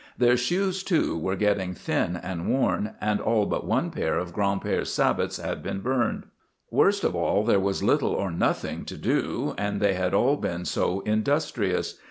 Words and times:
Their 0.17 0.35
shoes, 0.35 0.81
too, 0.81 1.15
were 1.15 1.35
getting 1.35 1.75
thin 1.75 2.15
and 2.15 2.49
worn, 2.49 2.95
and 2.99 3.21
all 3.21 3.45
but 3.45 3.67
one 3.67 3.91
pair 3.91 4.17
of 4.17 4.33
Gran'père's 4.33 4.91
sabots 4.91 5.37
had 5.37 5.61
been 5.61 5.81
burned. 5.81 6.23
Worst 6.71 7.03
of 7.03 7.15
all, 7.15 7.43
there 7.43 7.59
was 7.59 7.83
little 7.83 8.09
or 8.13 8.31
nothing 8.31 8.83
to 8.85 8.97
do, 8.97 9.53
and 9.59 9.79
they 9.79 9.93
had 9.93 10.15
all 10.15 10.37
been 10.37 10.65
so 10.65 11.01
industrious. 11.01 11.99